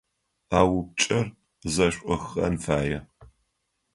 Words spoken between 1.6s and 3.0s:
зэшIохыгъэн фае.